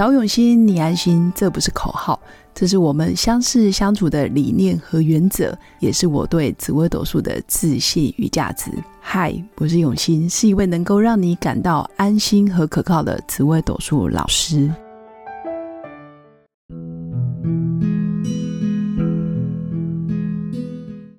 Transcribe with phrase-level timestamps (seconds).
[0.00, 2.18] 找永新，你安心，这不是口号，
[2.54, 8.70] 这是我们相识相处的理念和原则，也是我对紫微斗数的自信与价值。
[8.98, 14.72] 嗨，我是永新，是一位能够让你感到安心和可靠的紫微斗数老师。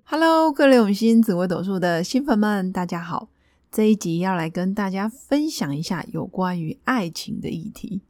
[0.05, 3.27] Hello，各位永新紫微斗数的新粉们，大家好。
[3.71, 8.01] 这一集要来跟大家分享一下有关于爱情的议题，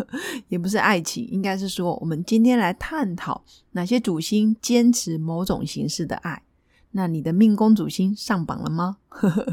[0.48, 3.42] 也不是爱情，应该是说我们今天来探讨
[3.72, 6.42] 哪些主星坚持某种形式的爱。
[6.90, 8.98] 那你的命宫主星上榜了吗？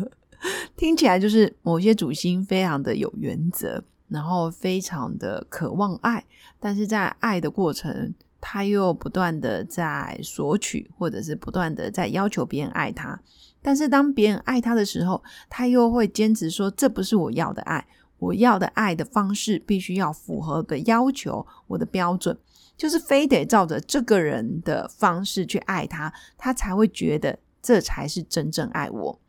[0.76, 6.26] 听起来就是某些主星非常的有原则，然后非常的渴望爱，
[6.60, 8.14] 但是在爱的过程，
[8.46, 13.18] 他又不断的在索取，或者是不断的在要求别人爱他。
[13.62, 17.88] 但是当别人爱他的时候，他又会坚持说：“这不是我要的爱，
[18.20, 22.38] 我要的爱的方式必须要符合的要求，我的标准
[22.76, 29.20] 就是非得照着这个人的方式去爱他，他才会觉得这才是真正爱我。”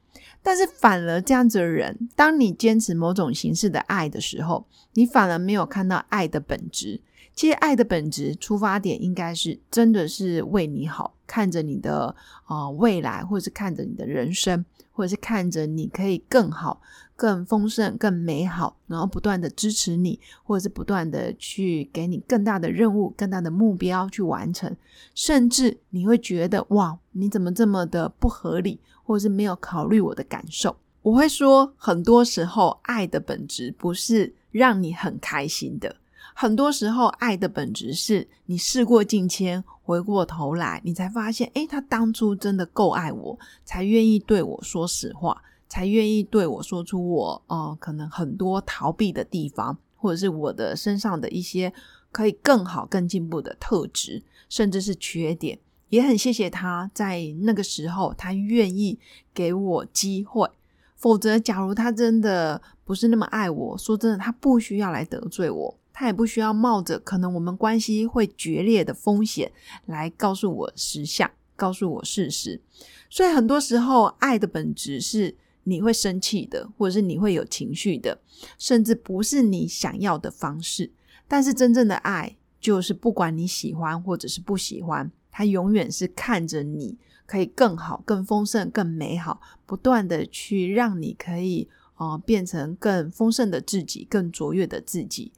[0.42, 7.00] 但是反而这样子的人，当你坚持某种形式的爱的时候，你反而没有看到爱的本质。
[7.34, 16.80] 其实爱的本质出发点应该是真的是为你好，看着你的啊未来，或者是看着你的人生，或者是看着你可以更好、
[17.16, 24.76] 更丰盛、更美好，然后不断的支持你，或者是不断的去给你更大的任务、更大的目标去完成，
[25.14, 30.76] 甚至你会觉得哇，你怎么这么的不合理，或者是没有考虑我的感受？
[31.02, 35.96] 我会说，很多时候爱的本质不是让你很开心的。
[36.36, 51.72] 很多时候，爱的本质是你事过境迁，回过头来，你才发现，诶，他当初真的够爱我，才愿意对我说实话，才愿意对我说出我，呃，可能很多逃避的地方，或者是我的身上的一些
[52.10, 55.58] 可以更好、更进步的特质，甚至是缺点。
[55.90, 58.98] 也很谢谢他在那个时候，他愿意
[59.32, 60.50] 给我机会。
[60.96, 65.78] 否则，假如他真的不是那么爱我，说真的，他不需要来得罪我。
[65.94, 69.52] 他也不需要冒着可能我们关系会决裂的风险
[69.86, 72.60] 来告诉我实相，告诉我事实。
[73.08, 78.20] 所以很多时候，爱的本质是你会生气的，或者是你会有情绪的，
[78.58, 80.90] 甚至不是你想要的方式。
[81.28, 95.32] 但是真正的爱，就是不管你喜欢或者是不喜欢，他永远是看着你可以更好、更丰盛、更美好，不断的去让你可以呃变成更丰盛的自己，更卓越的自己。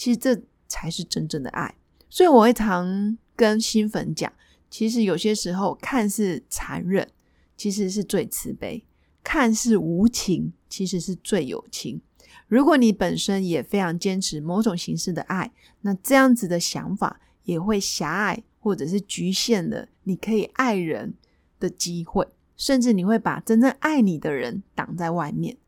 [0.00, 1.74] 其实这才是真正的爱，
[2.08, 4.32] 所以我会常跟新粉讲，
[4.70, 7.06] 其实有些时候看似残忍，
[7.54, 8.82] 其实是最慈悲；
[9.22, 12.00] 看似无情，其实是最有情。
[12.48, 15.52] 如果你本身也非常坚持某种形式的爱，
[15.82, 21.12] 那这样子的想法也会狭隘或者是局限了你可以爱人
[21.58, 25.58] 的机会，甚至你会把真正爱你的人挡在外面。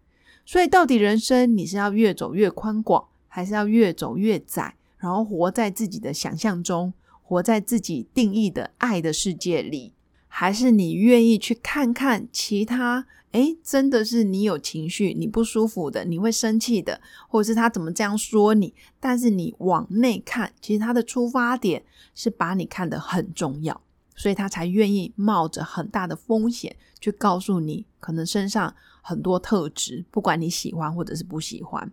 [0.46, 3.10] 所以，到底人生你是要越走越宽广？
[3.34, 9.94] 还是要越走越窄，然后活在自己的想象中，活在自己定义的爱的世界里，
[10.28, 13.06] 还是你愿意去看看其他？
[13.30, 18.74] 诶，真的是你有情绪，你不舒服的，你会生气的，或者是他怎么这样说你？
[19.00, 21.82] 但是你往内看，其实他的出发点
[22.14, 23.80] 是把你看得很重要，
[24.14, 31.90] 所以他才愿意冒着很大的风险去告诉你，可能身上很多特质，不管你喜欢或者是不喜欢。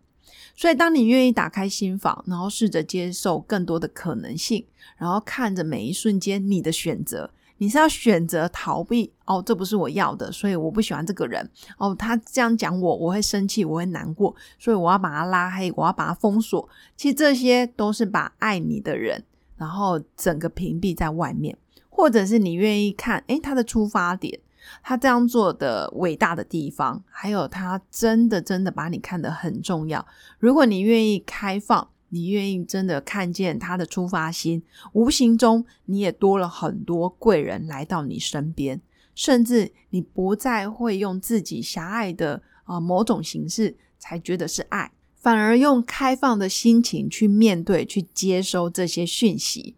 [0.56, 4.66] 所以，当你愿意打开心房，然后试着接受更多的可能性，
[4.98, 16.68] 然后看着每一瞬间你的选择，你是要选择逃避哦，这不是我要的，所以我不喜欢这个人哦，他这样讲我，我会生气，我会难过，所以我要把他拉黑，我要把他封锁。
[16.96, 19.24] 其实这些都是把爱你的人，
[19.58, 21.58] 然后整个屏蔽在外面，
[21.90, 24.40] 或者是你愿意看，诶，他的出发点。
[24.82, 30.06] 他这样做的伟大的地方，还有他真的真的把你看得很重要。
[30.38, 34.64] 如果你愿意开放，你愿意真的看见他的出发心，
[34.94, 38.82] 无形中你也多了很多贵人来到你身边，
[39.14, 49.76] 甚至你不再会用自己狭隘的啊某种形式才觉得是爱，反而用开放的心情去面对、去接收这些讯息。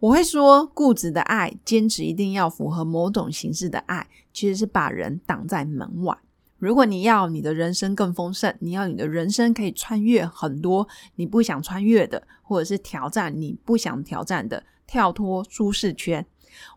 [0.00, 6.16] 我会说，固执的爱，坚持一定要符合某种形式的爱，其实是把人挡在门外。
[6.58, 16.26] 如果你要你的人生更丰盛，你要你的人生可以穿越很多你不想穿越的，或者是挑战你不想挑战的，跳脱舒适圈。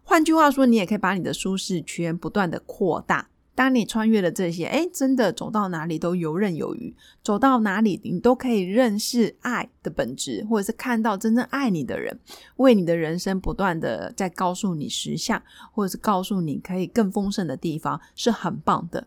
[0.03, 3.29] 换句话说，你也可以把你的舒适圈不断的扩大。
[3.59, 12.17] 当你穿越了这些，哎，真的走到哪里都游刃有余，走到哪里你都可以认识爱的本质，或者是看到真正爱你的人，
[12.55, 19.05] 为你的人生不断的在告诉你实相，或者是告诉你可以更丰盛的地方，是很棒的。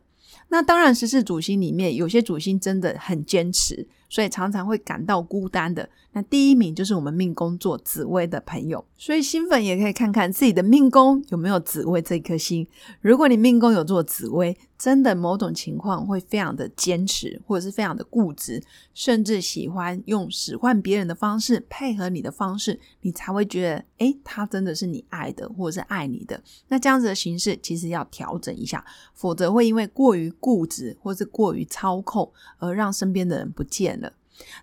[0.48, 3.88] 那当然，十四主星里面有些主星真的很坚持。
[4.12, 5.88] 所以常常会感到孤单的。
[6.12, 12.66] 那第一名就是我们命宫做紫薇的朋友，所以新粉也可以看看自己的命宫有没有紫薇这颗星。
[13.00, 18.60] 如果你命宫有做紫薇，真的某种情况会非常的坚持，或者是非常的固执，
[18.92, 26.42] 甚至喜欢用使唤别人的方式配合你的方式，你才会觉得，诶，他真的是你爱的，或者是爱你的。
[26.66, 28.84] 那这样子的形式其实要调整一下，
[29.14, 34.12] 否则会因为过于固执，或是过于操控，而让身边的人不见了。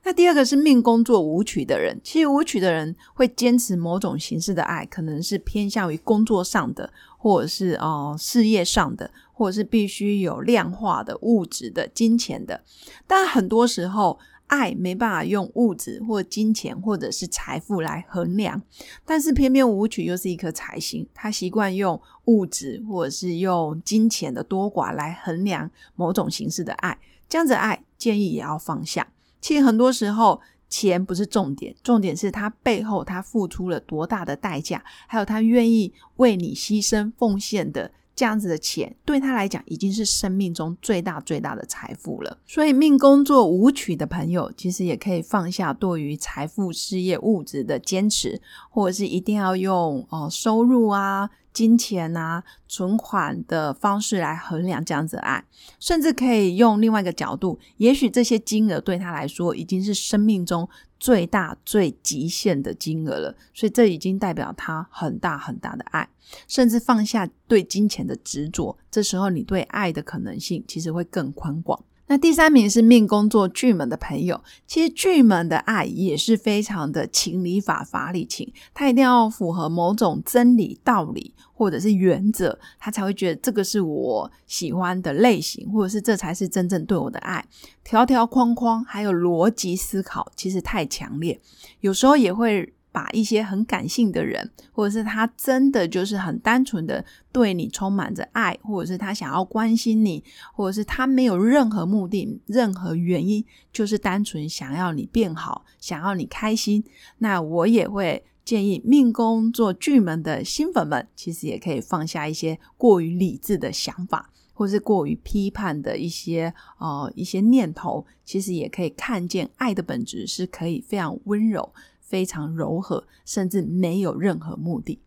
[0.03, 12.61] 那第二个是命宫作舞曲的人，其实舞曲的人会坚持某种形式的爱，可能是偏向于工作上的，或者是哦事业上的，或者是必须有量化的物质的金钱的。
[13.07, 18.61] 但很多时候，爱没办法用物质或金钱或者是财富来衡量，
[19.05, 26.99] 但是偏偏舞曲又是一颗财星，他习惯用物质或者是用金钱的多寡来衡量某种形式的爱，
[27.29, 29.07] 这样子爱建议也要放下。
[29.39, 42.37] 其实很多时候，钱不是重点，重点是他背后他付出了多大的代价，还有他愿意为你牺牲奉献的这样子的钱，对他来讲已经是生命中最大最大的财富了。
[42.45, 51.29] 所以命工作舞曲的朋友，其实也可以放下对于财富、事业、物质的坚持，或者是一定要用哦收入啊。
[51.59, 55.43] 金钱啊，存款的方式来衡量这样子爱，
[55.77, 66.07] 甚至可以用另外一个角度，也许这些金额对他来说已经是生命中最大最极限的金额了，所以这已经代表他很大很大的爱，
[66.47, 71.83] 甚至放下对金钱的执着，这时候你对爱的可能性其实会更宽广。
[72.09, 87.45] 那第三名是命宫做巨门的朋友，其实巨门的爱也是非常的情理法法理情，他一定要符合某种真理道理或者是原则，他才会觉得这个是我喜欢的类型，或者是这才是真正对我的爱。
[87.83, 91.39] 条条框框还有逻辑思考其实太强烈，
[91.81, 92.73] 有时候也会。
[92.91, 106.83] 把一些很感性的人，或者是他真的就是很单纯的对你充满着爱，或者是他想要关心你，或者是他没有任何目的、任何原因，就是单纯想要你变好，想要你开心。
[107.19, 121.71] 那我也会建议命宫做巨门的新粉们，其实也可以放下一些过于理智的想法，或是过于批判的一些呃一些念头，其实也可以看见爱的本质是可以非常温柔。
[122.09, 124.99] 非常柔和，甚至没有任何目的。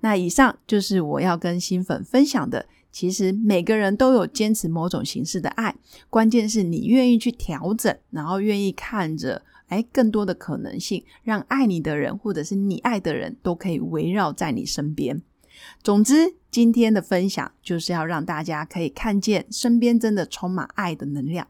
[0.00, 2.66] 那以上就是我要跟新粉分享的。
[2.90, 5.76] 其实每个人都有坚持某种形式的爱，
[6.08, 15.20] 关键是你愿意去调整，然后愿意看着哎更多的可能性，让爱你的人或者是你爱的人都可以围绕在你身边。
[15.82, 21.46] 总之，今天的分享就是要让大家可以看见身边真的充满爱的能量。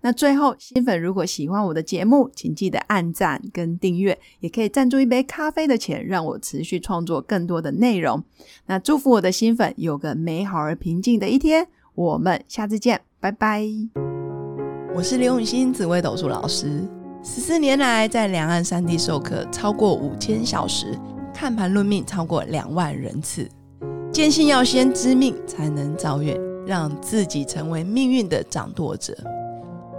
[0.00, 8.22] 那最后，新粉如果喜欢我的节目，请记得按赞跟订阅，也可以赞助一杯咖啡的钱，让我持续创作更多的内容。
[8.66, 13.66] 那祝福我的新粉有个美好而平静的一天，我们下次见，拜拜。
[14.94, 16.86] 我是刘永新紫微斗数老师，
[17.22, 20.96] 十四年来在两岸三地授课超过五千小时，
[21.34, 23.48] 看盘论命超过两万人次，
[24.12, 29.16] 坚信要先知命才能造运，让自己成为命运的掌舵者。